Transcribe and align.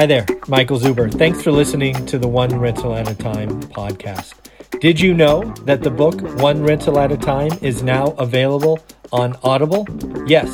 Hi 0.00 0.06
there, 0.06 0.24
Michael 0.48 0.80
Zuber. 0.80 1.12
Thanks 1.12 1.42
for 1.42 1.52
listening 1.52 2.06
to 2.06 2.18
the 2.18 2.26
One 2.26 2.58
Rental 2.58 2.94
at 2.94 3.06
a 3.06 3.14
Time 3.14 3.60
podcast. 3.64 4.32
Did 4.80 4.98
you 4.98 5.12
know 5.12 5.42
that 5.66 5.82
the 5.82 5.90
book 5.90 6.22
One 6.40 6.62
Rental 6.62 6.98
at 6.98 7.12
a 7.12 7.18
Time 7.18 7.50
is 7.60 7.82
now 7.82 8.12
available 8.12 8.80
on 9.12 9.36
Audible? 9.42 9.86
Yes, 10.26 10.48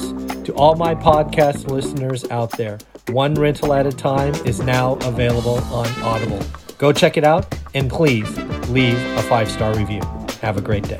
to 0.46 0.52
all 0.56 0.74
my 0.74 0.96
podcast 0.96 1.70
listeners 1.70 2.28
out 2.28 2.50
there, 2.58 2.78
One 3.10 3.34
Rental 3.34 3.72
at 3.72 3.86
a 3.86 3.92
Time 3.92 4.34
is 4.44 4.62
now 4.62 4.94
available 5.02 5.58
on 5.72 5.86
Audible. 6.02 6.40
Go 6.78 6.92
check 6.92 7.16
it 7.16 7.22
out 7.22 7.46
and 7.72 7.88
please 7.88 8.28
leave 8.68 8.98
a 9.16 9.22
five 9.22 9.48
star 9.48 9.76
review. 9.76 10.00
Have 10.42 10.56
a 10.56 10.60
great 10.60 10.88
day. 10.88 10.98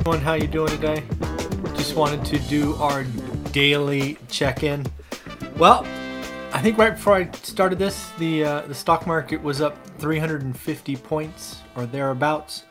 Everyone, 0.00 0.20
how 0.20 0.34
you 0.34 0.48
doing 0.48 0.70
today? 0.70 1.04
Just 1.76 1.94
wanted 1.94 2.24
to 2.24 2.40
do 2.48 2.74
our 2.82 3.04
daily 3.52 4.18
check-in. 4.28 4.84
Well, 5.58 5.86
I 6.54 6.60
think 6.60 6.76
right 6.76 6.94
before 6.94 7.14
I 7.14 7.30
started 7.30 7.78
this, 7.78 8.10
the 8.18 8.44
uh, 8.44 8.60
the 8.62 8.74
stock 8.74 9.06
market 9.06 9.42
was 9.42 9.62
up 9.62 9.74
350 9.98 10.96
points 10.96 11.62
or 11.74 11.86
thereabouts. 11.86 12.64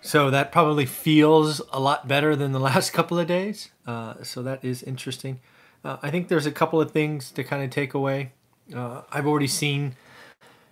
So 0.00 0.28
that 0.30 0.50
probably 0.50 0.84
feels 0.84 1.62
a 1.72 1.78
lot 1.78 2.08
better 2.08 2.34
than 2.34 2.50
the 2.50 2.58
last 2.70 2.92
couple 2.92 3.18
of 3.18 3.28
days. 3.28 3.70
Uh, 3.86 4.24
so 4.24 4.42
that 4.42 4.64
is 4.64 4.82
interesting. 4.82 5.40
Uh, 5.84 5.98
I 6.02 6.10
think 6.10 6.26
there's 6.26 6.46
a 6.46 6.50
couple 6.50 6.80
of 6.80 6.90
things 6.90 7.30
to 7.30 7.44
kind 7.44 7.62
of 7.62 7.70
take 7.70 7.94
away. 7.94 8.32
Uh, 8.74 9.02
I've 9.12 9.26
already 9.26 9.46
seen 9.46 9.94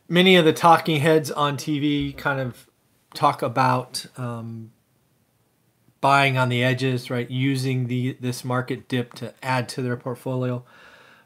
many 0.08 0.34
of 0.34 0.44
the 0.44 0.52
talking 0.52 1.00
heads 1.00 1.30
on 1.30 1.56
TV 1.56 2.16
kind 2.16 2.40
of 2.40 2.68
talk 3.14 3.42
about 3.42 4.06
um, 4.16 4.72
buying 6.00 6.36
on 6.36 6.48
the 6.48 6.64
edges, 6.64 7.10
right? 7.10 7.30
Using 7.30 7.86
the 7.86 8.16
this 8.20 8.44
market 8.44 8.88
dip 8.88 9.14
to 9.14 9.32
add 9.40 9.68
to 9.70 9.82
their 9.82 9.96
portfolio. 9.96 10.64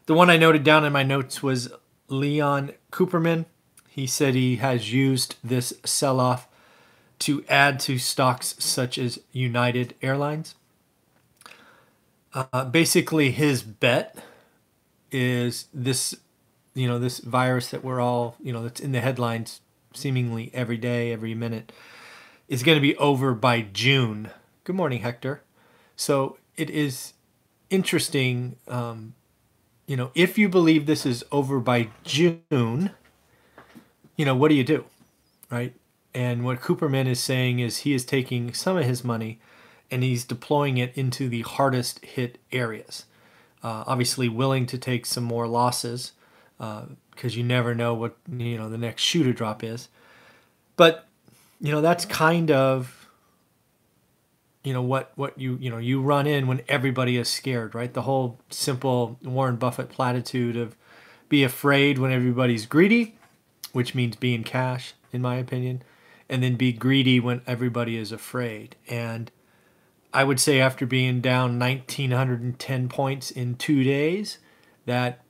The 0.07 0.15
one 0.15 0.29
I 0.29 0.37
noted 0.37 0.65
down 0.65 0.85
in 0.85 0.93
my 0.93 1.03
notes 1.03 1.43
was 1.43 1.73
Leon 2.09 2.73
Cooperman. 2.93 3.47
He 3.89 4.07
said 4.07 4.35
he 4.35 4.57
has 4.57 4.93
used 4.93 5.37
this 5.43 5.73
sell 5.85 6.21
off 6.21 6.47
to 7.21 7.43
add 7.49 7.81
to 7.81 7.97
stocks 7.97 8.55
such 8.59 8.99
as 8.99 9.21
United 9.33 9.95
Airlines. 10.03 10.57
Uh, 12.35 12.67
basically, 12.67 13.31
his 13.31 13.63
bet 13.63 14.19
is 15.11 15.69
this, 15.73 16.15
you 16.75 16.87
know, 16.87 16.99
this 16.99 17.21
virus 17.21 17.69
that 17.69 17.83
we're 17.83 18.01
all, 18.01 18.37
you 18.43 18.53
know, 18.53 18.63
that's 18.63 18.81
in 18.81 18.93
the 18.93 19.01
headlines 19.01 19.63
seemingly 19.95 20.51
every 20.53 20.77
day, 20.77 21.13
every 21.13 21.35
minute, 21.35 21.73
is 22.49 22.63
going 22.63 22.77
to 22.77 22.83
be 22.83 22.97
over 22.97 23.33
by 23.33 23.63
June. 23.63 24.29
Good 24.65 24.77
morning, 24.77 25.01
Hector. 25.01 25.43
So 25.97 26.37
it 26.57 26.69
is 26.69 27.15
interesting 27.71 28.57
um, 28.69 29.15
you 29.87 29.97
know, 29.97 30.11
if 30.15 30.39
you 30.39 30.49
believe 30.49 30.87
this 30.87 31.05
is 31.05 31.25
over 31.31 31.61
by 31.61 31.89
June, 32.05 32.91
you 34.17 34.25
know, 34.25 34.35
what 34.35 34.49
do 34.49 34.55
you 34.55 34.65
do? 34.65 34.85
Right? 35.51 35.75
And 36.15 36.45
what 36.45 36.61
Cooperman 36.61 37.07
is 37.07 37.21
saying 37.21 37.59
is 37.59 37.79
he 37.79 37.93
is 37.93 38.05
taking 38.05 38.55
some 38.55 38.77
of 38.77 38.85
his 38.85 39.05
money 39.05 39.41
and 39.91 40.03
he's 40.03 40.25
deploying 40.25 40.79
it 40.79 40.97
into 40.97 41.29
the 41.29 41.43
hardest 41.43 42.05
hit 42.05 42.39
areas. 42.53 43.05
Uh, 43.63 43.85
obviously, 43.87 44.29
willing 44.29 44.67
to 44.67 44.79
take 44.79 45.07
some 45.07 45.25
more 45.25 45.47
losses 45.47 46.13
because 46.59 47.35
uh, 47.35 47.37
you 47.37 47.43
never 47.43 47.75
know 47.75 47.95
what 47.95 48.17
you 48.31 48.57
know 48.57 48.69
the 48.69 48.79
next 48.79 49.03
shoe 49.03 49.25
to 49.25 49.33
drop 49.33 49.65
is. 49.65 49.89
But 50.77 51.07
you 51.61 51.73
know 51.73 51.81
that's 51.81 52.05
kind 52.05 52.51
of 52.51 53.04
you 54.65 54.73
know 54.73 54.83
what 54.83 55.13
what 55.15 55.39
you 55.39 55.57
you 55.61 55.71
know 55.71 55.79
you 55.79 56.01
run 56.01 56.27
in 56.27 56.47
when 56.47 56.63
everybody 56.69 57.17
is 57.17 57.29
scared 57.29 57.75
right? 57.75 57.93
The 57.93 58.03
whole 58.03 58.41
simple 58.51 59.19
warren 59.23 59.57
buffett 59.57 59.91
platitude 59.91 60.57
of 60.57 60.75
be 61.29 61.45
afraid 61.45 61.99
when 61.99 62.11
everybody's 62.11 62.67
greedy 62.67 63.17
which 63.73 63.95
means 63.95 64.17
be 64.17 64.35
in 64.35 64.43
cash 64.43 64.95
in 65.13 65.21
my 65.21 65.37
opinion 65.37 65.83
and 66.29 66.43
then 66.43 66.57
be 66.57 66.73
greedy 66.73 67.21
when 67.21 67.43
everybody 67.47 67.97
is 67.97 68.11
afraid. 68.11 68.75
And 68.89 69.31
i 70.13 70.25
would 70.25 70.41
say 70.41 70.61
after 70.61 70.87
being 70.87 71.21
down 71.21 71.59
1910 71.59 72.89
points 72.89 73.31
in 73.31 73.57
2 73.57 73.85
days 73.85 74.39
that 74.87 75.21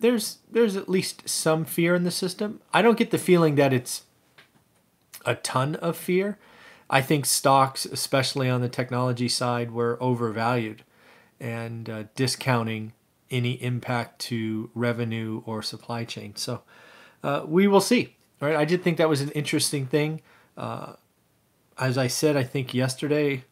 there's 0.00 0.38
there's 0.50 0.76
at 0.76 0.88
least 0.88 1.28
some 1.28 1.64
fear 1.64 1.94
in 1.94 2.02
the 2.02 2.10
system. 2.10 2.60
I 2.72 2.82
don't 2.82 2.98
get 2.98 3.12
the 3.12 3.18
feeling 3.18 3.54
that 3.54 3.72
it's 3.72 4.02
a 5.24 5.36
ton 5.36 5.76
of 5.76 5.96
fear 5.96 6.38
I 6.92 7.00
think 7.00 7.24
stocks, 7.24 7.86
especially 7.86 8.50
on 8.50 8.60
the 8.60 8.68
technology 8.68 9.26
side, 9.26 9.70
were 9.70 9.96
overvalued 9.98 10.84
and 11.40 11.88
uh, 11.88 12.04
discounting 12.14 12.92
any 13.30 13.52
impact 13.62 14.18
to 14.20 14.70
revenue 14.74 15.42
or 15.46 15.62
supply 15.62 16.04
chain. 16.04 16.36
So 16.36 16.60
uh, 17.24 17.44
we 17.46 17.66
will 17.66 17.80
see. 17.80 18.16
Right? 18.40 18.54
I 18.54 18.66
did 18.66 18.82
think 18.82 18.98
that 18.98 19.08
was 19.08 19.22
an 19.22 19.30
interesting 19.30 19.86
thing. 19.86 20.20
Uh, 20.54 20.94
as 21.78 21.96
I 21.96 22.08
said, 22.08 22.36
I 22.36 22.42
think 22.44 22.74
yesterday, 22.74 23.44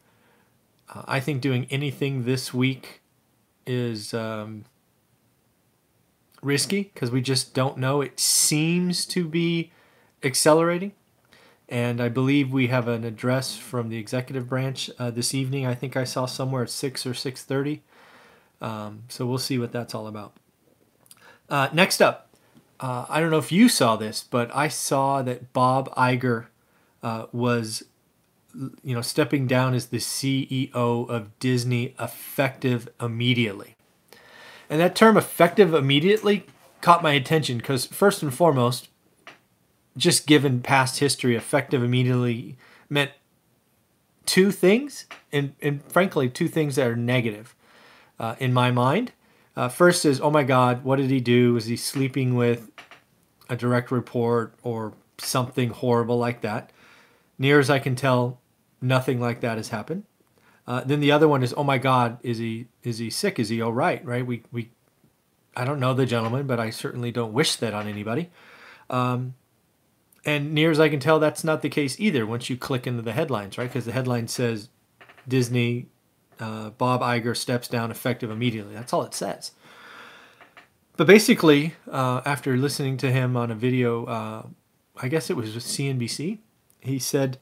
uh, 0.93 1.01
I 1.07 1.19
think 1.19 1.41
doing 1.41 1.65
anything 1.71 2.25
this 2.25 2.53
week 2.53 3.01
is 3.65 4.13
um, 4.13 4.65
risky 6.43 6.91
because 6.93 7.09
we 7.09 7.21
just 7.21 7.55
don't 7.55 7.79
know. 7.79 8.01
It 8.01 8.19
seems 8.19 9.03
to 9.07 9.27
be 9.27 9.71
accelerating 10.21 10.91
and 11.71 12.01
I 12.01 12.09
believe 12.09 12.51
we 12.51 12.67
have 12.67 12.89
an 12.89 13.05
address 13.05 13.55
from 13.55 13.87
the 13.87 13.97
executive 13.97 14.49
branch 14.49 14.91
uh, 14.99 15.09
this 15.09 15.33
evening. 15.33 15.65
I 15.65 15.73
think 15.73 15.95
I 15.95 16.03
saw 16.03 16.25
somewhere 16.25 16.63
at 16.63 16.69
six 16.69 17.05
or 17.05 17.13
six 17.13 17.43
thirty. 17.43 17.81
Um, 18.59 19.03
so 19.07 19.25
we'll 19.25 19.37
see 19.37 19.57
what 19.57 19.71
that's 19.71 19.95
all 19.95 20.05
about. 20.05 20.33
Uh, 21.49 21.69
next 21.73 22.01
up, 22.01 22.29
uh, 22.81 23.05
I 23.09 23.19
don't 23.21 23.31
know 23.31 23.37
if 23.37 23.51
you 23.51 23.69
saw 23.69 23.95
this, 23.95 24.23
but 24.29 24.53
I 24.53 24.67
saw 24.67 25.21
that 25.21 25.53
Bob 25.53 25.93
Iger 25.95 26.47
uh, 27.01 27.25
was, 27.31 27.83
you 28.83 28.93
know, 28.93 29.01
stepping 29.01 29.47
down 29.47 29.73
as 29.73 29.87
the 29.87 29.97
CEO 29.97 30.69
of 30.73 31.39
Disney 31.39 31.95
effective 31.99 32.89
immediately. 32.99 33.75
And 34.69 34.81
that 34.81 34.95
term 34.95 35.15
"effective 35.15 35.73
immediately" 35.73 36.45
caught 36.81 37.01
my 37.01 37.13
attention 37.13 37.57
because 37.57 37.85
first 37.85 38.21
and 38.21 38.33
foremost, 38.33 38.89
just 39.97 40.27
given 40.27 40.61
past 40.61 40.99
history, 40.99 41.35
effective 41.35 41.83
immediately 41.83 42.57
meant 42.89 43.11
two 44.25 44.51
things, 44.51 45.05
and, 45.31 45.53
and 45.61 45.83
frankly, 45.91 46.29
two 46.29 46.47
things 46.47 46.75
that 46.75 46.87
are 46.87 46.95
negative 46.95 47.55
uh, 48.19 48.35
in 48.39 48.53
my 48.53 48.71
mind. 48.71 49.11
Uh, 49.55 49.67
first 49.67 50.05
is, 50.05 50.21
oh 50.21 50.31
my 50.31 50.43
God, 50.43 50.83
what 50.83 50.97
did 50.97 51.09
he 51.09 51.19
do? 51.19 51.53
Was 51.53 51.65
he 51.65 51.75
sleeping 51.75 52.35
with 52.35 52.71
a 53.49 53.55
direct 53.55 53.91
report 53.91 54.55
or 54.63 54.93
something 55.17 55.69
horrible 55.69 56.17
like 56.17 56.41
that? 56.41 56.71
Near 57.37 57.59
as 57.59 57.69
I 57.69 57.79
can 57.79 57.95
tell, 57.95 58.39
nothing 58.81 59.19
like 59.19 59.41
that 59.41 59.57
has 59.57 59.69
happened. 59.69 60.03
Uh, 60.67 60.81
then 60.85 60.99
the 60.99 61.11
other 61.11 61.27
one 61.27 61.43
is, 61.43 61.53
oh 61.57 61.63
my 61.63 61.77
God, 61.77 62.17
is 62.23 62.37
he 62.37 62.67
is 62.83 62.99
he 62.99 63.09
sick? 63.09 63.39
Is 63.39 63.49
he 63.49 63.61
all 63.61 63.73
right? 63.73 64.03
Right? 64.05 64.25
We 64.25 64.43
we, 64.51 64.69
I 65.55 65.65
don't 65.65 65.79
know 65.79 65.93
the 65.93 66.05
gentleman, 66.05 66.47
but 66.47 66.59
I 66.59 66.69
certainly 66.69 67.11
don't 67.11 67.33
wish 67.33 67.55
that 67.57 67.73
on 67.73 67.87
anybody. 67.87 68.29
Um, 68.89 69.33
and 70.25 70.53
near 70.53 70.71
as 70.71 70.79
I 70.79 70.89
can 70.89 70.99
tell, 70.99 71.19
that's 71.19 71.43
not 71.43 71.61
the 71.61 71.69
case 71.69 71.99
either 71.99 72.25
once 72.25 72.49
you 72.49 72.57
click 72.57 72.85
into 72.85 73.01
the 73.01 73.13
headlines, 73.13 73.57
right? 73.57 73.67
Because 73.67 73.85
the 73.85 73.91
headline 73.91 74.27
says 74.27 74.69
Disney, 75.27 75.87
uh, 76.39 76.71
Bob 76.71 77.01
Iger 77.01 77.35
steps 77.35 77.67
down 77.67 77.91
effective 77.91 78.29
immediately. 78.29 78.73
That's 78.73 78.93
all 78.93 79.03
it 79.03 79.13
says. 79.13 79.51
But 80.97 81.07
basically, 81.07 81.75
uh, 81.89 82.21
after 82.25 82.55
listening 82.57 82.97
to 82.97 83.11
him 83.11 83.35
on 83.35 83.49
a 83.49 83.55
video, 83.55 84.05
uh, 84.05 84.45
I 84.95 85.07
guess 85.07 85.29
it 85.29 85.35
was 85.35 85.55
with 85.55 85.63
CNBC, 85.63 86.39
he 86.81 86.99
said, 86.99 87.39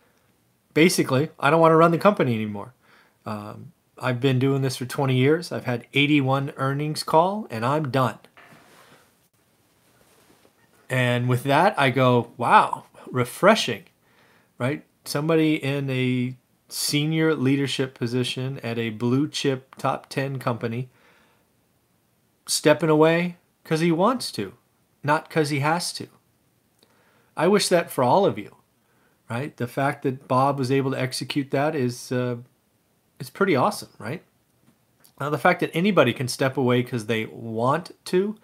basically, 0.74 1.30
I 1.40 1.50
don't 1.50 1.60
want 1.60 1.72
to 1.72 1.76
run 1.76 1.92
the 1.92 1.98
company 1.98 2.36
anymore. 2.36 2.74
Um, 3.26 3.74
I've 3.98 4.22
been 4.22 4.40
doing 4.40 4.62
this 4.62 4.78
for 4.78 4.86
20 4.86 5.16
years. 5.16 5.52
I've 5.52 5.66
had 5.66 5.86
81 5.94 6.54
earnings 6.56 7.04
call, 7.04 7.48
and 7.50 7.66
I'm 7.66 7.92
done. 7.92 8.20
And 10.90 11.30
with 11.30 11.44
that, 11.44 11.80
I 11.80 11.92
go, 11.92 12.32
wow, 12.38 12.86
refreshing, 13.12 13.84
right? 14.58 14.84
Somebody 15.06 15.56
in 15.56 15.90
a 15.90 16.36
senior 16.68 17.36
leadership 17.36 17.94
position 17.94 18.60
at 18.64 18.78
a 18.78 18.90
blue 18.90 19.28
chip 19.28 19.76
top 19.76 20.10
10 20.10 20.40
company 20.40 20.90
stepping 22.48 22.90
away 22.90 23.38
because 23.64 23.82
he 23.82 23.92
wants 23.92 24.32
to, 24.32 24.54
not 25.04 25.28
because 25.28 25.50
he 25.50 25.60
has 25.60 25.94
to. 25.94 26.08
I 27.38 27.48
wish 27.48 27.70
that 27.70 27.92
for 27.92 28.04
all 28.04 28.26
of 28.26 28.38
you, 28.38 28.56
right? 29.30 29.56
The 29.56 29.68
fact 29.68 30.04
that 30.04 30.28
Bob 30.28 30.58
was 30.58 30.72
able 30.72 30.92
to 30.92 31.00
execute 31.00 31.52
that 31.52 31.76
is, 31.76 32.12
uh, 32.12 32.38
is 33.20 33.30
pretty 33.30 33.56
awesome, 33.56 33.90
right? 34.00 34.24
Now, 35.20 35.30
the 35.30 35.38
fact 35.38 35.60
that 35.60 35.72
anybody 35.74 36.14
can 36.14 36.28
step 36.28 36.58
away 36.58 36.82
because 36.82 37.06
they 37.06 37.26
want 37.26 37.92
to, 38.06 38.38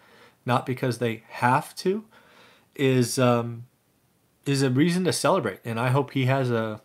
not 0.46 0.66
because 0.66 0.98
they 0.98 1.24
have 1.30 1.76
to, 1.78 2.06
is 2.76 3.18
um, 3.20 3.66
is 4.46 4.62
a 4.62 4.70
reason 4.70 5.04
to 5.06 5.14
celebrate, 5.14 5.60
and 5.66 5.80
I 5.80 5.90
hope 5.90 6.12
he 6.12 6.26
has 6.26 6.52
a 6.52 6.82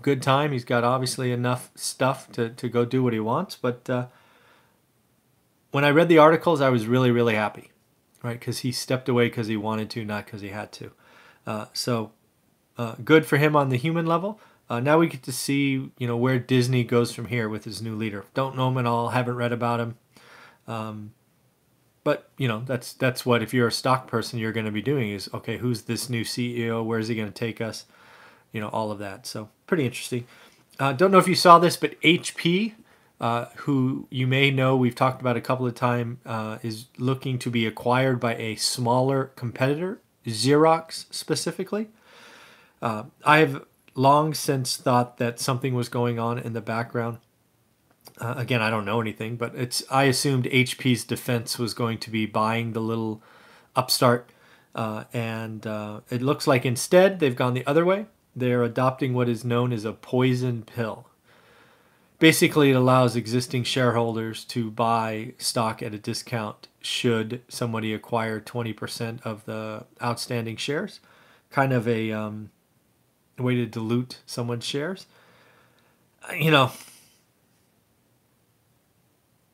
good 0.00 0.22
time. 0.22 0.52
He's 0.52 0.64
got 0.64 0.84
obviously 0.84 1.32
enough 1.32 1.70
stuff 1.74 2.30
to, 2.32 2.50
to 2.50 2.68
go 2.68 2.84
do 2.84 3.02
what 3.02 3.12
he 3.12 3.20
wants, 3.20 3.56
but 3.56 3.88
uh, 3.88 4.06
when 5.70 5.84
I 5.84 5.90
read 5.90 6.08
the 6.08 6.18
articles, 6.18 6.60
I 6.60 6.68
was 6.68 6.86
really 6.86 7.10
really 7.10 7.34
happy, 7.34 7.70
right? 8.22 8.38
Because 8.38 8.60
he 8.60 8.72
stepped 8.72 9.08
away 9.08 9.26
because 9.26 9.48
he 9.48 9.56
wanted 9.56 9.90
to, 9.90 10.04
not 10.04 10.26
because 10.26 10.40
he 10.40 10.48
had 10.48 10.72
to. 10.72 10.92
Uh, 11.46 11.66
so 11.72 12.12
uh, 12.78 12.94
good 13.04 13.26
for 13.26 13.36
him 13.36 13.56
on 13.56 13.68
the 13.68 13.76
human 13.76 14.06
level. 14.06 14.40
Uh, 14.70 14.80
now 14.80 14.98
we 14.98 15.06
get 15.06 15.22
to 15.24 15.32
see, 15.32 15.90
you 15.98 16.06
know, 16.06 16.16
where 16.16 16.38
Disney 16.38 16.84
goes 16.84 17.12
from 17.14 17.26
here 17.26 17.48
with 17.48 17.64
his 17.64 17.82
new 17.82 17.94
leader. 17.94 18.24
Don't 18.32 18.56
know 18.56 18.68
him 18.68 18.78
at 18.78 18.86
all. 18.86 19.10
Haven't 19.10 19.34
read 19.34 19.52
about 19.52 19.80
him. 19.80 19.96
Um, 20.66 21.12
but 22.04 22.30
you 22.36 22.48
know, 22.48 22.62
that's 22.66 22.92
that's 22.94 23.24
what 23.24 23.42
if 23.42 23.54
you're 23.54 23.68
a 23.68 23.72
stock 23.72 24.06
person, 24.06 24.38
you're 24.38 24.52
going 24.52 24.66
to 24.66 24.72
be 24.72 24.82
doing 24.82 25.10
is 25.10 25.28
okay. 25.32 25.58
Who's 25.58 25.82
this 25.82 26.10
new 26.10 26.24
CEO? 26.24 26.84
Where 26.84 26.98
is 26.98 27.08
he 27.08 27.14
going 27.14 27.28
to 27.28 27.34
take 27.34 27.60
us? 27.60 27.84
You 28.52 28.60
know, 28.60 28.68
all 28.68 28.90
of 28.90 28.98
that. 28.98 29.26
So 29.26 29.48
pretty 29.66 29.84
interesting. 29.84 30.26
Uh, 30.78 30.92
don't 30.92 31.10
know 31.10 31.18
if 31.18 31.28
you 31.28 31.34
saw 31.34 31.58
this, 31.58 31.76
but 31.76 32.00
HP, 32.00 32.74
uh, 33.20 33.46
who 33.56 34.06
you 34.10 34.26
may 34.26 34.50
know, 34.50 34.76
we've 34.76 34.94
talked 34.94 35.20
about 35.20 35.36
a 35.36 35.40
couple 35.40 35.66
of 35.66 35.74
times, 35.74 36.18
uh, 36.26 36.58
is 36.62 36.86
looking 36.98 37.38
to 37.38 37.50
be 37.50 37.66
acquired 37.66 38.18
by 38.18 38.34
a 38.36 38.56
smaller 38.56 39.26
competitor, 39.36 40.00
Xerox 40.26 41.06
specifically. 41.12 41.88
Uh, 42.80 43.04
I 43.24 43.38
have 43.38 43.64
long 43.94 44.34
since 44.34 44.76
thought 44.76 45.18
that 45.18 45.38
something 45.38 45.74
was 45.74 45.88
going 45.88 46.18
on 46.18 46.38
in 46.38 46.52
the 46.52 46.60
background. 46.60 47.18
Uh, 48.18 48.34
again, 48.36 48.62
I 48.62 48.70
don't 48.70 48.84
know 48.84 49.00
anything, 49.00 49.36
but 49.36 49.54
it's 49.54 49.82
I 49.90 50.04
assumed 50.04 50.44
HP's 50.44 51.04
defense 51.04 51.58
was 51.58 51.74
going 51.74 51.98
to 51.98 52.10
be 52.10 52.26
buying 52.26 52.72
the 52.72 52.80
little 52.80 53.22
upstart, 53.74 54.30
uh, 54.74 55.04
and 55.12 55.66
uh, 55.66 56.00
it 56.10 56.22
looks 56.22 56.46
like 56.46 56.66
instead 56.66 57.20
they've 57.20 57.36
gone 57.36 57.54
the 57.54 57.66
other 57.66 57.84
way. 57.84 58.06
They're 58.34 58.62
adopting 58.62 59.14
what 59.14 59.28
is 59.28 59.44
known 59.44 59.72
as 59.72 59.84
a 59.84 59.92
poison 59.92 60.62
pill. 60.62 61.06
Basically, 62.18 62.70
it 62.70 62.76
allows 62.76 63.16
existing 63.16 63.64
shareholders 63.64 64.44
to 64.44 64.70
buy 64.70 65.34
stock 65.38 65.82
at 65.82 65.92
a 65.92 65.98
discount 65.98 66.68
should 66.80 67.42
somebody 67.48 67.92
acquire 67.92 68.40
20% 68.40 69.20
of 69.22 69.44
the 69.44 69.84
outstanding 70.00 70.56
shares. 70.56 71.00
Kind 71.50 71.72
of 71.72 71.88
a 71.88 72.12
um, 72.12 72.50
way 73.38 73.56
to 73.56 73.66
dilute 73.66 74.20
someone's 74.24 74.64
shares. 74.64 75.06
You 76.32 76.52
know, 76.52 76.70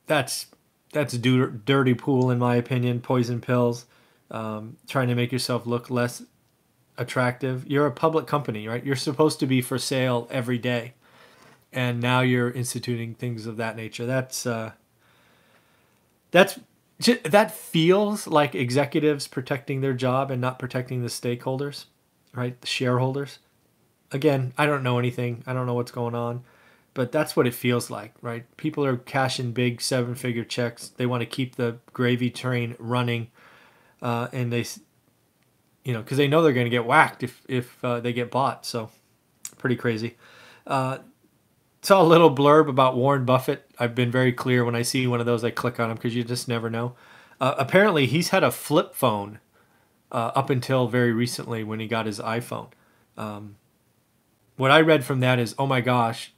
that's 0.09 0.47
that's 0.91 1.17
dirty 1.17 1.93
pool 1.93 2.29
in 2.29 2.39
my 2.39 2.55
opinion. 2.55 2.99
Poison 2.99 3.39
pills, 3.39 3.85
um, 4.29 4.75
trying 4.87 5.07
to 5.07 5.15
make 5.15 5.31
yourself 5.31 5.65
look 5.65 5.89
less 5.89 6.23
attractive. 6.97 7.65
You're 7.65 7.85
a 7.85 7.91
public 7.91 8.27
company, 8.27 8.67
right? 8.67 8.83
You're 8.83 8.97
supposed 8.97 9.39
to 9.39 9.45
be 9.45 9.61
for 9.61 9.77
sale 9.77 10.27
every 10.29 10.57
day, 10.57 10.95
and 11.71 12.01
now 12.01 12.21
you're 12.21 12.51
instituting 12.51 13.13
things 13.13 13.45
of 13.45 13.55
that 13.57 13.77
nature. 13.77 14.05
That's 14.05 14.45
uh, 14.45 14.73
that's 16.31 16.59
that 17.23 17.51
feels 17.51 18.27
like 18.27 18.55
executives 18.55 19.27
protecting 19.27 19.79
their 19.79 19.93
job 19.93 20.31
and 20.31 20.41
not 20.41 20.59
protecting 20.59 21.03
the 21.03 21.07
stakeholders, 21.07 21.85
right? 22.33 22.59
The 22.59 22.67
shareholders 22.67 23.39
again, 24.11 24.53
I 24.57 24.65
don't 24.65 24.83
know 24.83 24.99
anything. 24.99 25.43
I 25.45 25.53
don't 25.53 25.65
know 25.65 25.73
what's 25.73 25.91
going 25.91 26.15
on, 26.15 26.43
but 26.93 27.11
that's 27.11 27.35
what 27.35 27.47
it 27.47 27.53
feels 27.53 27.89
like, 27.89 28.13
right? 28.21 28.45
People 28.57 28.85
are 28.85 28.97
cashing 28.97 29.51
big 29.51 29.81
seven 29.81 30.15
figure 30.15 30.43
checks. 30.43 30.89
They 30.89 31.05
want 31.05 31.21
to 31.21 31.25
keep 31.25 31.55
the 31.55 31.77
gravy 31.93 32.29
train 32.29 32.75
running, 32.79 33.29
uh, 34.01 34.27
and 34.33 34.51
they, 34.51 34.65
you 35.83 35.93
know, 35.93 36.01
because 36.01 36.17
they 36.17 36.27
know 36.27 36.41
they're 36.41 36.53
going 36.53 36.65
to 36.65 36.71
get 36.71 36.85
whacked 36.85 37.23
if 37.23 37.41
if 37.47 37.83
uh, 37.83 37.99
they 37.99 38.13
get 38.13 38.31
bought. 38.31 38.65
So, 38.65 38.89
pretty 39.57 39.75
crazy. 39.75 40.17
Uh, 40.65 40.99
saw 41.81 42.01
a 42.01 42.03
little 42.03 42.33
blurb 42.33 42.67
about 42.67 42.95
Warren 42.95 43.25
Buffett. 43.25 43.69
I've 43.79 43.95
been 43.95 44.11
very 44.11 44.33
clear 44.33 44.65
when 44.65 44.75
I 44.75 44.81
see 44.81 45.07
one 45.07 45.19
of 45.19 45.25
those, 45.25 45.43
I 45.43 45.51
click 45.51 45.79
on 45.79 45.89
them 45.89 45.97
because 45.97 46.15
you 46.15 46.23
just 46.23 46.47
never 46.47 46.69
know. 46.69 46.95
Uh, 47.39 47.55
apparently, 47.57 48.05
he's 48.05 48.29
had 48.29 48.43
a 48.43 48.51
flip 48.51 48.93
phone 48.93 49.39
uh, 50.11 50.31
up 50.35 50.49
until 50.49 50.87
very 50.87 51.13
recently 51.13 51.63
when 51.63 51.79
he 51.79 51.87
got 51.87 52.05
his 52.05 52.19
iPhone. 52.19 52.69
Um, 53.17 53.55
what 54.57 54.71
I 54.71 54.81
read 54.81 55.05
from 55.05 55.21
that 55.21 55.39
is, 55.39 55.55
oh 55.57 55.65
my 55.65 55.79
gosh, 55.79 56.33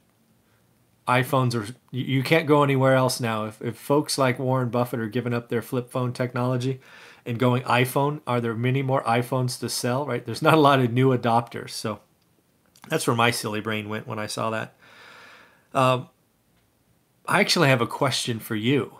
iPhones 1.08 1.54
are 1.54 1.74
you 1.90 2.22
can't 2.22 2.46
go 2.46 2.62
anywhere 2.62 2.94
else 2.94 3.20
now. 3.20 3.46
If 3.46 3.60
if 3.60 3.76
folks 3.76 4.18
like 4.18 4.38
Warren 4.38 4.68
Buffett 4.68 5.00
are 5.00 5.08
giving 5.08 5.34
up 5.34 5.48
their 5.48 5.62
flip 5.62 5.90
phone 5.90 6.12
technology 6.12 6.80
and 7.26 7.38
going 7.38 7.62
iPhone, 7.64 8.20
are 8.26 8.40
there 8.40 8.54
many 8.54 8.82
more 8.82 9.02
iPhones 9.02 9.58
to 9.60 9.68
sell? 9.68 10.06
Right? 10.06 10.24
There's 10.24 10.42
not 10.42 10.54
a 10.54 10.60
lot 10.60 10.80
of 10.80 10.92
new 10.92 11.16
adopters. 11.16 11.70
So 11.70 12.00
that's 12.88 13.06
where 13.06 13.16
my 13.16 13.30
silly 13.30 13.60
brain 13.60 13.88
went 13.88 14.06
when 14.06 14.18
I 14.18 14.26
saw 14.26 14.50
that. 14.50 14.76
Um, 15.74 16.08
I 17.26 17.40
actually 17.40 17.68
have 17.68 17.80
a 17.80 17.86
question 17.86 18.38
for 18.38 18.54
you, 18.54 18.98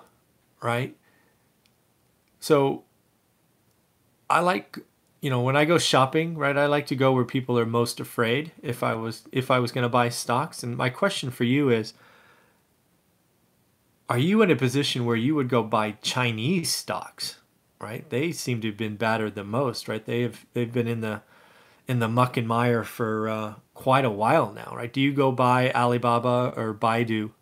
right? 0.62 0.96
So 2.40 2.84
I 4.31 4.40
like 4.40 4.78
you 5.22 5.30
know 5.30 5.40
when 5.40 5.56
i 5.56 5.64
go 5.64 5.78
shopping 5.78 6.36
right 6.36 6.58
i 6.58 6.66
like 6.66 6.84
to 6.84 6.96
go 6.96 7.12
where 7.12 7.24
people 7.24 7.58
are 7.58 7.64
most 7.64 7.98
afraid 7.98 8.52
if 8.62 8.82
i 8.82 8.92
was 8.94 9.22
if 9.32 9.50
i 9.50 9.58
was 9.58 9.72
going 9.72 9.82
to 9.82 9.88
buy 9.88 10.10
stocks. 10.10 10.62
And 10.62 10.76
my 10.76 10.90
question 10.90 11.30
for 11.30 11.44
you 11.44 11.70
is 11.70 11.94
are 14.10 14.19
you 14.19 14.42
in 14.42 14.50
a 14.50 14.56
position 14.56 15.06
where 15.06 15.16
you 15.16 15.34
would 15.34 15.48
go 15.48 15.62
buy 15.62 15.92
chinese 16.02 16.70
stocks 16.70 17.38
right? 17.82 18.08
They 18.08 18.32
seem 18.32 18.60
to 18.60 18.69
have 18.69 18.76
been 18.76 18.96
battered 18.96 19.34
the 19.34 19.44
most 19.44 19.88
right? 19.88 20.04
They 20.04 20.22
have 20.22 20.46
they've 20.54 20.72
been 20.72 20.86
in 20.86 21.00
the 21.00 21.22
in 21.88 21.98
the 21.98 22.08
muck 22.08 22.36
and 22.36 22.46
mire 22.46 22.84
for 22.84 23.28
uh, 23.28 23.54
quite 23.74 24.04
a 24.04 24.10
while 24.10 24.52
now 24.52 24.72
right? 24.74 24.92
Do 24.92 25.00
you 25.00 25.12
go 25.12 25.32
buy 25.32 25.70
alibaba 25.72 26.54
or 26.56 26.72
baidu 26.72 27.32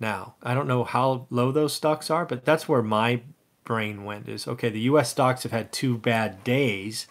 now? 0.00 0.34
I 0.42 0.52
don't 0.54 0.66
know 0.66 0.84
how 0.84 1.26
low 1.30 1.52
those 1.52 1.72
stocks 1.72 2.10
are 2.10 2.26
but 2.26 2.44
that's 2.44 2.68
where 2.68 2.82
my 2.82 3.22
brain 3.66 4.04
went 4.04 4.28
is 4.28 4.48
okay, 4.48 4.70
the 4.70 4.80
US 4.80 5.10
stocks 5.10 5.42
have 5.42 5.52
had 5.52 5.72
two 5.72 5.98
bad 5.98 6.42
days, 6.42 7.06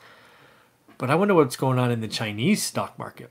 but 0.98 1.12
I 1.12 1.16
wonder 1.16 1.36
what's 1.36 1.56
going 1.56 1.78
on 1.78 1.92
in 1.92 2.02
the 2.02 2.08
Chinese 2.08 2.64
stock 2.64 2.98
market. 2.98 3.30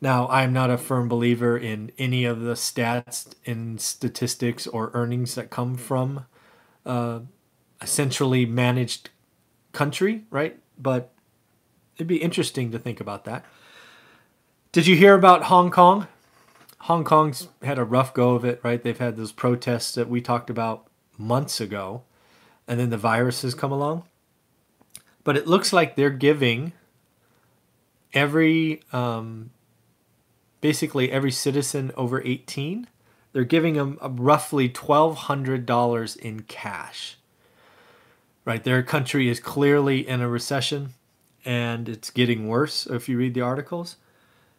Now, 0.00 0.26
I'm 0.28 0.52
not 0.52 0.70
a 0.70 0.78
firm 0.78 1.08
believer 1.08 1.56
in 1.58 1.92
any 1.98 2.24
of 2.24 2.40
the 2.40 2.54
stats 2.54 3.34
and 3.44 3.80
statistics 3.80 4.66
or 4.66 4.90
earnings 4.94 5.34
that 5.36 5.50
come 5.50 5.76
from 5.76 6.26
uh, 6.86 7.20
a 7.80 7.86
centrally 7.86 8.46
managed 8.46 9.10
country, 9.72 10.24
right? 10.30 10.58
But 10.76 11.12
it'd 11.96 12.08
be 12.08 12.16
interesting 12.16 12.72
to 12.72 12.78
think 12.78 13.00
about 13.00 13.24
that. 13.26 13.44
Did 14.72 14.86
you 14.86 14.96
hear 14.96 15.14
about 15.14 15.44
Hong 15.44 15.70
Kong? 15.70 16.08
Hong 16.80 17.04
Kong's 17.04 17.46
had 17.62 17.78
a 17.78 17.84
rough 17.84 18.12
go 18.12 18.34
of 18.34 18.44
it, 18.44 18.60
right? 18.64 18.82
They've 18.82 18.98
had 18.98 19.16
those 19.16 19.30
protests 19.30 19.94
that 19.94 20.08
we 20.08 20.20
talked 20.20 20.50
about 20.50 20.88
months 21.16 21.60
ago 21.60 22.02
and 22.72 22.80
then 22.80 22.88
the 22.88 22.96
viruses 22.96 23.54
come 23.54 23.70
along. 23.70 24.02
But 25.24 25.36
it 25.36 25.46
looks 25.46 25.74
like 25.74 25.94
they're 25.94 26.08
giving 26.08 26.72
every, 28.14 28.80
um, 28.94 29.50
basically 30.62 31.12
every 31.12 31.32
citizen 31.32 31.92
over 31.98 32.22
18, 32.22 32.88
they're 33.34 33.44
giving 33.44 33.74
them 33.74 33.98
roughly 34.00 34.70
$1,200 34.70 36.16
in 36.16 36.40
cash. 36.44 37.18
Right, 38.46 38.64
their 38.64 38.82
country 38.82 39.28
is 39.28 39.38
clearly 39.38 40.08
in 40.08 40.22
a 40.22 40.28
recession 40.28 40.94
and 41.44 41.90
it's 41.90 42.08
getting 42.08 42.48
worse 42.48 42.86
if 42.86 43.06
you 43.06 43.18
read 43.18 43.34
the 43.34 43.42
articles. 43.42 43.96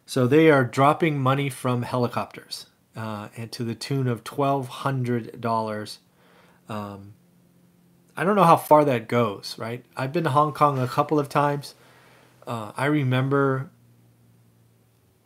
So 0.06 0.28
they 0.28 0.52
are 0.52 0.62
dropping 0.62 1.18
money 1.18 1.50
from 1.50 1.82
helicopters 1.82 2.66
uh, 2.94 3.30
and 3.36 3.50
to 3.50 3.64
the 3.64 3.74
tune 3.74 4.06
of 4.06 4.22
$1,200 4.22 5.98
um, 6.68 7.14
I 8.16 8.24
don't 8.24 8.36
know 8.36 8.44
how 8.44 8.56
far 8.56 8.84
that 8.84 9.08
goes, 9.08 9.56
right? 9.58 9.84
I've 9.96 10.12
been 10.12 10.24
to 10.24 10.30
Hong 10.30 10.52
Kong 10.52 10.78
a 10.78 10.86
couple 10.86 11.18
of 11.18 11.28
times. 11.28 11.74
Uh, 12.46 12.72
I 12.76 12.86
remember, 12.86 13.70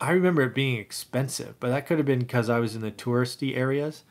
I 0.01 0.11
remember 0.11 0.41
it 0.41 0.55
being 0.55 0.77
expensive, 0.77 1.59
but 1.59 1.69
that 1.69 1.85
could 1.85 1.97
have 1.97 2.07
been 2.07 2.19
because 2.19 2.49
I 2.49 2.59
was 2.59 2.75
in 2.75 2.81
the 2.81 2.91
touristy 2.91 3.55
areas. 3.55 4.03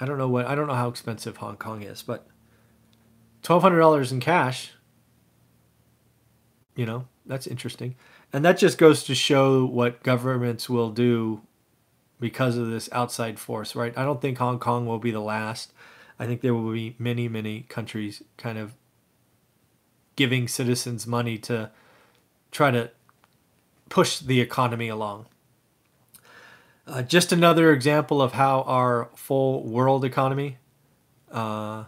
I 0.00 0.06
don't 0.06 0.18
know 0.18 0.28
what 0.28 0.46
I 0.46 0.54
don't 0.54 0.66
know 0.66 0.74
how 0.74 0.88
expensive 0.88 1.36
Hong 1.36 1.56
Kong 1.56 1.82
is, 1.82 2.02
but 2.02 2.26
twelve 3.42 3.62
hundred 3.62 3.80
dollars 3.80 4.10
in 4.10 4.20
cash. 4.20 4.72
You 6.74 6.86
know 6.86 7.06
that's 7.26 7.46
interesting, 7.46 7.94
and 8.32 8.44
that 8.44 8.58
just 8.58 8.78
goes 8.78 9.04
to 9.04 9.14
show 9.14 9.64
what 9.64 10.02
governments 10.02 10.68
will 10.68 10.90
do 10.90 11.42
because 12.18 12.56
of 12.56 12.70
this 12.70 12.88
outside 12.92 13.38
force, 13.38 13.76
right? 13.76 13.96
I 13.96 14.04
don't 14.04 14.20
think 14.20 14.38
Hong 14.38 14.58
Kong 14.58 14.86
will 14.86 14.98
be 14.98 15.10
the 15.10 15.20
last. 15.20 15.72
I 16.18 16.26
think 16.26 16.40
there 16.40 16.54
will 16.54 16.72
be 16.72 16.94
many, 16.98 17.28
many 17.28 17.62
countries 17.62 18.22
kind 18.36 18.58
of 18.58 18.74
giving 20.16 20.46
citizens 20.46 21.06
money 21.06 21.38
to 21.38 21.70
try 22.50 22.70
to 22.70 22.90
push 23.88 24.18
the 24.20 24.40
economy 24.40 24.88
along. 24.88 25.26
Uh, 26.86 27.02
just 27.02 27.32
another 27.32 27.72
example 27.72 28.20
of 28.20 28.32
how 28.32 28.62
our 28.62 29.10
full 29.16 29.64
world 29.64 30.04
economy. 30.04 30.58
Uh, 31.32 31.84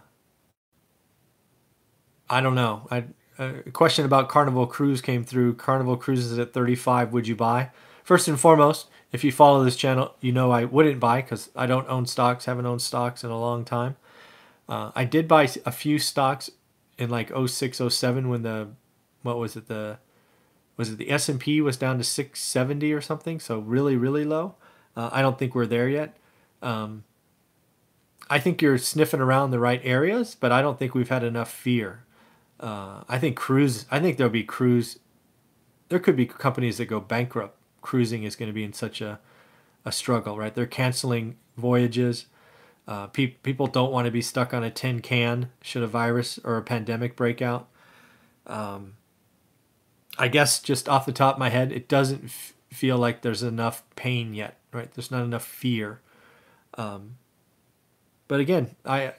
I 2.29 2.41
don't 2.41 2.55
know. 2.55 2.87
I, 2.91 3.05
a 3.39 3.71
question 3.71 4.05
about 4.05 4.29
Carnival 4.29 4.65
Cruise 4.65 5.01
came 5.01 5.23
through. 5.23 5.53
Carnival 5.55 5.95
Cruises 5.95 6.37
at 6.39 6.53
35. 6.53 7.13
Would 7.13 7.27
you 7.27 7.35
buy? 7.35 7.69
First 8.03 8.27
and 8.27 8.39
foremost, 8.39 8.87
if 9.11 9.23
you 9.23 9.31
follow 9.31 9.63
this 9.63 9.75
channel, 9.75 10.15
you 10.21 10.31
know 10.31 10.51
I 10.51 10.65
wouldn't 10.65 10.99
buy 10.99 11.21
because 11.21 11.49
I 11.55 11.67
don't 11.67 11.87
own 11.87 12.05
stocks, 12.05 12.45
haven't 12.45 12.65
owned 12.65 12.81
stocks 12.81 13.23
in 13.23 13.29
a 13.29 13.39
long 13.39 13.63
time. 13.63 13.95
Uh, 14.69 14.91
I 14.95 15.05
did 15.05 15.27
buy 15.27 15.49
a 15.65 15.71
few 15.71 15.99
stocks 15.99 16.49
in 16.97 17.09
like 17.09 17.31
06, 17.35 17.81
07 17.89 18.29
when 18.29 18.43
the 18.43 18.69
what 19.21 19.37
was 19.37 19.55
it 19.55 19.67
the 19.67 19.99
was 20.75 20.91
it 20.91 20.97
the 20.97 21.09
S 21.09 21.27
and 21.29 21.39
P 21.39 21.61
was 21.61 21.77
down 21.77 21.97
to 21.97 22.03
670 22.03 22.93
or 22.93 23.01
something, 23.01 23.39
so 23.39 23.59
really 23.59 23.95
really 23.95 24.25
low. 24.25 24.55
Uh, 24.95 25.09
I 25.11 25.21
don't 25.21 25.37
think 25.37 25.55
we're 25.55 25.65
there 25.65 25.87
yet. 25.87 26.17
Um, 26.61 27.03
I 28.29 28.39
think 28.39 28.61
you're 28.61 28.77
sniffing 28.77 29.21
around 29.21 29.51
the 29.51 29.59
right 29.59 29.81
areas, 29.83 30.35
but 30.35 30.51
I 30.51 30.61
don't 30.61 30.77
think 30.77 30.93
we've 30.93 31.09
had 31.09 31.23
enough 31.23 31.51
fear. 31.51 32.03
Uh, 32.59 33.03
I 33.07 33.19
think 33.19 33.37
cruise. 33.37 33.85
I 33.89 33.99
think 33.99 34.17
there'll 34.17 34.31
be 34.31 34.43
cruise. 34.43 34.99
There 35.89 35.99
could 35.99 36.15
be 36.15 36.25
companies 36.25 36.77
that 36.77 36.85
go 36.87 36.99
bankrupt. 36.99 37.55
Cruising 37.81 38.23
is 38.23 38.35
going 38.35 38.49
to 38.49 38.53
be 38.53 38.63
in 38.63 38.73
such 38.73 38.99
a, 38.99 39.19
a 39.85 39.91
struggle, 39.91 40.37
right? 40.37 40.53
They're 40.53 40.65
canceling 40.65 41.37
voyages. 41.55 42.25
Uh, 42.87 43.07
pe- 43.07 43.27
people 43.27 43.67
don't 43.67 43.91
want 43.91 44.05
to 44.05 44.11
be 44.11 44.21
stuck 44.21 44.53
on 44.53 44.63
a 44.63 44.71
tin 44.71 45.01
can 45.01 45.49
should 45.61 45.83
a 45.83 45.87
virus 45.87 46.39
or 46.43 46.57
a 46.57 46.61
pandemic 46.61 47.15
break 47.15 47.41
out. 47.41 47.67
Um, 48.45 48.93
I 50.17 50.29
guess 50.29 50.59
just 50.59 50.87
off 50.87 51.05
the 51.05 51.11
top 51.11 51.35
of 51.35 51.39
my 51.39 51.49
head, 51.49 51.71
it 51.71 51.89
doesn't 51.89 52.31
feel 52.71 52.97
like 52.97 53.21
there's 53.21 53.43
enough 53.43 53.83
pain 53.95 54.33
yet, 54.33 54.57
right? 54.71 54.91
There's 54.91 55.11
not 55.11 55.23
enough 55.23 55.45
fear. 55.45 56.01
Um, 56.75 57.17
but 58.27 58.39
again, 58.39 58.75
I, 58.85 59.13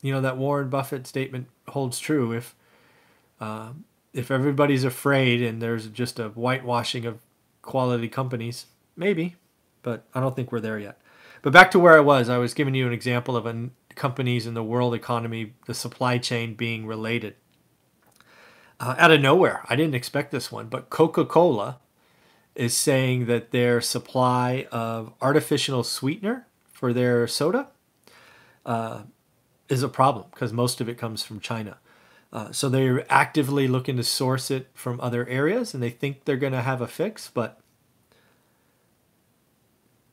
you 0.00 0.12
know, 0.12 0.20
that 0.20 0.36
Warren 0.36 0.68
Buffett 0.68 1.06
statement 1.06 1.48
holds 1.68 1.98
true. 1.98 2.32
If, 2.32 2.54
uh, 3.40 3.70
if 4.12 4.30
everybody's 4.30 4.84
afraid 4.84 5.42
and 5.42 5.60
there's 5.60 5.88
just 5.88 6.18
a 6.18 6.28
whitewashing 6.28 7.06
of 7.06 7.20
quality 7.62 8.08
companies, 8.08 8.66
maybe, 8.96 9.36
but 9.82 10.04
I 10.14 10.20
don't 10.20 10.34
think 10.34 10.52
we're 10.52 10.60
there 10.60 10.78
yet. 10.78 11.00
But 11.42 11.52
back 11.52 11.70
to 11.72 11.78
where 11.78 11.96
I 11.96 12.00
was, 12.00 12.28
I 12.28 12.38
was 12.38 12.54
giving 12.54 12.74
you 12.74 12.86
an 12.86 12.92
example 12.92 13.36
of 13.36 13.46
an, 13.46 13.72
companies 13.94 14.46
in 14.46 14.54
the 14.54 14.62
world 14.62 14.94
economy, 14.94 15.54
the 15.66 15.74
supply 15.74 16.18
chain 16.18 16.54
being 16.54 16.86
related. 16.86 17.34
Uh, 18.80 18.94
out 18.98 19.10
of 19.10 19.20
nowhere, 19.20 19.64
I 19.68 19.76
didn't 19.76 19.96
expect 19.96 20.30
this 20.30 20.52
one, 20.52 20.68
but 20.68 20.88
Coca 20.88 21.24
Cola 21.24 21.78
is 22.54 22.76
saying 22.76 23.26
that 23.26 23.50
their 23.50 23.80
supply 23.80 24.66
of 24.72 25.12
artificial 25.20 25.82
sweetener 25.84 26.46
for 26.72 26.92
their 26.92 27.26
soda 27.26 27.68
uh, 28.64 29.02
is 29.68 29.82
a 29.82 29.88
problem 29.88 30.26
because 30.32 30.52
most 30.52 30.80
of 30.80 30.88
it 30.88 30.98
comes 30.98 31.22
from 31.22 31.40
China. 31.40 31.78
Uh, 32.32 32.52
so 32.52 32.68
they're 32.68 33.10
actively 33.10 33.66
looking 33.66 33.96
to 33.96 34.02
source 34.02 34.50
it 34.50 34.68
from 34.74 35.00
other 35.00 35.26
areas, 35.28 35.72
and 35.72 35.82
they 35.82 35.90
think 35.90 36.24
they're 36.24 36.36
going 36.36 36.52
to 36.52 36.62
have 36.62 36.80
a 36.80 36.86
fix, 36.86 37.30
but 37.32 37.60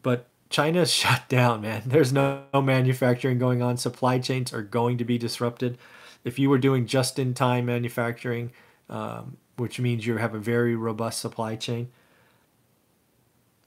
but 0.02 0.28
China's 0.56 0.94
shut 1.02 1.28
down, 1.28 1.62
man. 1.62 1.84
There's 1.86 2.14
no, 2.14 2.44
no 2.54 2.62
manufacturing 2.62 3.38
going 3.38 3.62
on. 3.62 3.76
Supply 3.76 4.20
chains 4.20 4.54
are 4.54 4.62
going 4.62 4.98
to 4.98 5.06
be 5.06 5.18
disrupted. 5.18 5.78
If 6.24 6.40
you 6.40 6.50
were 6.50 6.58
doing 6.58 6.88
just-in-time 6.88 7.66
manufacturing, 7.66 8.52
um, 8.90 9.38
which 9.58 9.80
means 9.80 10.08
you 10.08 10.16
have 10.18 10.34
a 10.34 10.40
very 10.40 10.76
robust 10.76 11.20
supply 11.20 11.58
chain, 11.58 11.90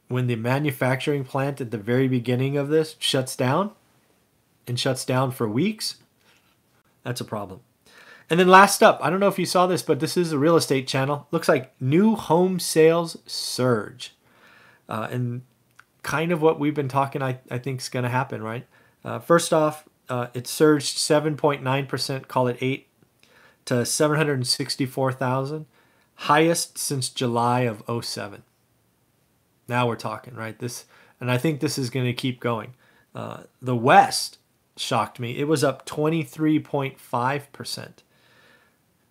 when 0.08 0.28
the 0.28 0.36
manufacturing 0.36 1.24
plant 1.24 1.60
at 1.60 1.70
the 1.70 1.78
very 1.78 2.08
beginning 2.08 2.56
of 2.56 2.68
this 2.68 2.96
shuts 2.98 3.36
down, 3.36 3.72
and 4.66 4.80
shuts 4.80 5.04
down 5.04 5.30
for 5.30 5.46
weeks, 5.46 5.96
that's 7.04 7.20
a 7.20 7.24
problem. 7.24 7.60
And 8.30 8.40
then 8.40 8.48
last 8.48 8.82
up, 8.82 8.98
I 9.02 9.10
don't 9.10 9.20
know 9.20 9.28
if 9.28 9.38
you 9.38 9.46
saw 9.46 9.66
this, 9.66 9.82
but 9.82 10.00
this 10.00 10.16
is 10.16 10.32
a 10.32 10.38
real 10.38 10.56
estate 10.56 10.86
channel. 10.86 11.26
Looks 11.30 11.48
like 11.48 11.78
new 11.80 12.16
home 12.16 12.58
sales 12.58 13.18
surge. 13.26 14.14
Uh, 14.88 15.08
and 15.10 15.42
kind 16.02 16.32
of 16.32 16.42
what 16.42 16.58
we've 16.58 16.74
been 16.74 16.88
talking, 16.88 17.22
I, 17.22 17.38
I 17.50 17.58
think, 17.58 17.80
is 17.80 17.88
going 17.88 18.04
to 18.04 18.08
happen, 18.08 18.42
right? 18.42 18.66
Uh, 19.04 19.18
first 19.18 19.52
off, 19.52 19.88
uh, 20.08 20.28
it 20.34 20.46
surged 20.46 20.96
7.9%, 20.96 22.28
call 22.28 22.48
it 22.48 22.56
8, 22.60 22.86
to 23.66 23.84
764,000, 23.84 25.66
highest 26.14 26.78
since 26.78 27.10
July 27.10 27.60
of 27.60 28.04
07. 28.04 28.42
Now 29.68 29.86
we're 29.86 29.96
talking, 29.96 30.34
right? 30.34 30.58
This, 30.58 30.86
and 31.20 31.30
I 31.30 31.36
think 31.36 31.60
this 31.60 31.76
is 31.76 31.90
going 31.90 32.06
to 32.06 32.14
keep 32.14 32.40
going. 32.40 32.72
Uh, 33.14 33.42
the 33.60 33.76
West 33.76 34.38
shocked 34.76 35.20
me. 35.20 35.36
It 35.36 35.44
was 35.44 35.62
up 35.62 35.84
23.5%. 35.84 37.88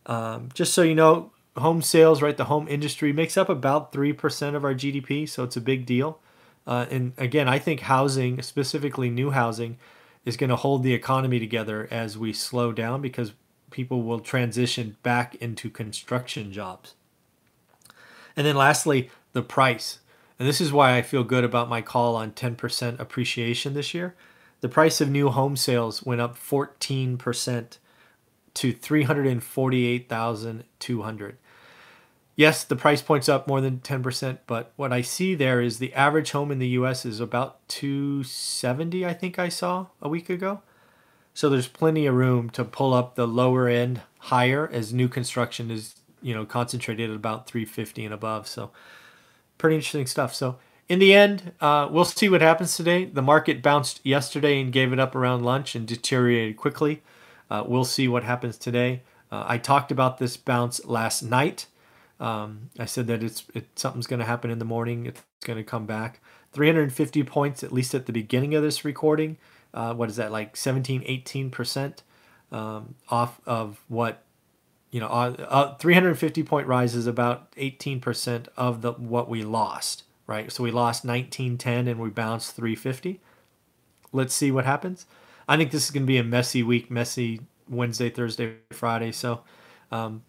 Um, 0.08 0.50
just 0.54 0.74
so 0.74 0.82
you 0.82 0.96
know, 0.96 1.32
home 1.58 1.82
sales, 1.82 2.22
right, 2.22 2.38
the 2.38 2.46
home 2.46 2.68
industry 2.68 3.14
makes 3.14 3.38
up 3.38 3.50
about 3.50 3.92
3% 3.92 4.56
of 4.56 4.64
our 4.64 4.74
GDP, 4.74 5.30
so 5.30 5.44
it's 5.44 5.58
a 5.58 5.62
big 5.62 5.86
deal. 5.86 6.20
Uh, 6.68 6.86
and 6.92 7.14
again, 7.18 7.48
I 7.48 7.58
think 7.58 7.80
housing, 7.82 8.42
specifically 8.42 9.10
new 9.10 9.32
housing, 9.32 9.78
is 10.26 10.36
going 10.36 10.50
to 10.50 10.58
hold 10.58 10.84
the 10.84 10.94
economy 10.94 11.40
together 11.40 11.88
as 11.90 12.18
we 12.18 12.34
slow 12.34 12.74
down 12.74 13.02
because 13.02 13.32
people 13.72 14.04
will 14.04 14.20
transition 14.20 14.98
back 15.02 15.36
into 15.36 15.70
construction 15.70 16.52
jobs. 16.52 16.96
And 18.36 18.46
then 18.46 18.58
lastly, 18.58 19.10
the 19.32 19.42
price. 19.42 20.00
And 20.38 20.48
this 20.48 20.62
is 20.62 20.72
why 20.72 20.98
I 20.98 21.02
feel 21.02 21.24
good 21.24 21.44
about 21.44 21.70
my 21.70 21.82
call 21.82 22.16
on 22.16 22.32
10% 22.32 23.00
appreciation 23.00 23.74
this 23.74 23.94
year. 23.94 24.16
The 24.60 24.70
price 24.70 25.00
of 25.02 25.10
new 25.10 25.30
home 25.30 25.56
sales 25.56 26.04
went 26.04 26.22
up 26.22 26.38
14% 26.38 27.78
to 28.56 28.74
348,200. 28.74 31.38
Yes, 32.38 32.64
the 32.64 32.76
price 32.76 33.02
point's 33.02 33.28
up 33.28 33.48
more 33.48 33.62
than 33.62 33.80
10%, 33.80 34.38
but 34.46 34.72
what 34.76 34.94
I 34.94 35.02
see 35.02 35.34
there 35.34 35.60
is 35.60 35.80
the 35.80 35.92
average 35.96 36.32
home 36.32 36.52
in 36.52 36.60
the 36.60 36.68
US 36.70 37.04
is 37.04 37.20
about 37.20 37.68
270, 37.68 39.04
I 39.08 39.14
think 39.16 39.40
I 39.40 39.50
saw 39.50 39.88
a 40.04 40.08
week 40.08 40.30
ago. 40.30 40.62
So 41.34 41.50
there's 41.50 41.68
plenty 41.68 42.06
of 42.06 42.14
room 42.14 42.52
to 42.52 42.64
pull 42.64 42.94
up 42.94 43.16
the 43.16 43.28
lower 43.28 43.68
end 43.68 44.02
higher 44.20 44.70
as 44.72 44.94
new 44.94 45.08
construction 45.08 45.72
is, 45.72 45.96
you 46.22 46.36
know, 46.36 46.46
concentrated 46.46 47.10
at 47.10 47.16
about 47.16 47.48
350 47.48 48.06
and 48.06 48.14
above. 48.14 48.48
So 48.48 48.70
pretty 49.58 49.78
interesting 49.78 50.06
stuff. 50.06 50.36
So 50.36 50.60
in 50.88 51.00
the 51.00 51.16
end, 51.16 51.54
uh, 51.60 51.88
we'll 51.90 52.06
see 52.06 52.30
what 52.30 52.42
happens 52.42 52.78
today. 52.78 53.06
The 53.06 53.24
market 53.24 53.64
bounced 53.64 54.00
yesterday 54.04 54.62
and 54.62 54.72
gave 54.72 54.94
it 54.94 55.00
up 55.00 55.16
around 55.16 55.44
lunch 55.44 55.74
and 55.74 55.88
deteriorated 55.88 56.56
quickly. 56.56 57.02
Uh, 57.50 57.64
we'll 57.66 57.84
see 57.84 58.08
what 58.08 58.24
happens 58.24 58.60
today. 58.60 59.02
Uh, 59.32 59.44
I 59.48 59.58
talked 59.58 59.92
about 59.92 60.20
this 60.20 60.38
bounce 60.38 60.86
last 60.86 61.24
night. 61.24 61.66
Um, 62.20 62.70
I 62.80 62.86
said 62.86 63.08
that 63.08 63.24
it's 63.24 63.44
it, 63.54 63.68
something's 63.76 64.08
going 64.08 64.20
to 64.20 64.26
happen 64.26 64.50
in 64.50 64.60
the 64.60 64.66
morning. 64.66 65.06
It's 65.06 65.22
going 65.44 65.58
to 65.58 65.64
come 65.64 65.86
back. 65.86 66.22
350 66.54 67.24
points, 67.24 67.64
at 67.64 67.72
least 67.72 67.94
at 67.94 68.06
the 68.06 68.14
beginning 68.14 68.56
of 68.56 68.64
this 68.64 68.84
recording. 68.84 69.38
Uh, 69.74 69.94
what 69.94 70.10
is 70.10 70.16
that, 70.16 70.32
like 70.32 70.56
17, 70.56 71.04
18% 71.04 71.98
um, 72.52 72.96
off 73.10 73.40
of 73.46 73.84
what 73.88 74.24
you 74.90 75.02
know, 75.02 75.08
uh, 75.08 75.36
uh, 75.50 75.76
350 75.76 76.44
point 76.44 76.66
rise 76.66 76.96
is 76.96 77.06
about 77.06 77.52
18% 77.52 78.48
of 78.56 78.82
the 78.82 78.94
what 78.94 79.30
we 79.30 79.44
lost 79.44 80.04
right? 80.28 80.52
So 80.52 80.62
we 80.62 80.72
lost 80.72 81.06
1910 81.06 81.88
and 81.88 82.00
we 82.00 82.10
bounced 82.10 82.56
350. 82.56 83.20
Let's 84.12 84.34
see 84.34 84.52
what 84.52 84.66
happens. 84.66 85.06
I 85.48 85.58
think 85.58 85.72
this 85.72 85.86
is 85.86 85.92
going 85.92 86.04
to 86.04 86.08
be 86.08 86.18
a 86.18 86.24
messy 86.24 86.62
week, 86.62 86.92
messy 86.92 87.42
Wednesday, 87.70 88.10
Thursday, 88.10 88.56
Friday. 88.72 89.14
So 89.14 89.42
um, 89.92 90.24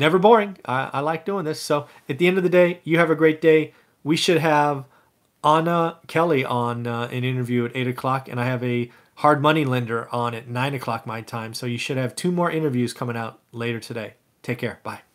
never 0.00 0.18
boring. 0.18 0.56
I, 0.64 0.90
I 0.94 1.00
like 1.00 1.24
doing 1.24 1.44
this. 1.44 1.60
So 1.60 1.86
at 2.08 2.18
the 2.18 2.26
end 2.26 2.38
of 2.38 2.42
the 2.42 2.48
day, 2.48 2.80
you 2.82 2.98
have 2.98 3.10
a 3.10 3.14
great 3.14 3.40
day. 3.40 3.74
We 4.02 4.16
should 4.16 4.38
have 4.38 4.86
Anna 5.44 5.98
Kelly 6.08 6.44
on 6.44 6.86
uh, 6.86 7.08
an 7.12 7.22
interview 7.22 7.66
at 7.66 7.76
8 7.76 7.86
o'clock, 7.88 8.28
and 8.28 8.40
I 8.40 8.46
have 8.46 8.64
a 8.64 8.90
hard 9.16 9.40
money 9.42 9.64
lender 9.64 10.08
on 10.10 10.34
at 10.34 10.48
9 10.48 10.74
o'clock 10.74 11.06
my 11.06 11.20
time. 11.20 11.54
So 11.54 11.66
you 11.66 11.78
should 11.78 11.98
have 11.98 12.16
two 12.16 12.32
more 12.32 12.50
interviews 12.50 12.92
coming 12.92 13.16
out 13.16 13.38
later 13.52 13.78
today. 13.78 14.14
Take 14.42 14.58
care. 14.58 14.80
Bye. 14.82 15.09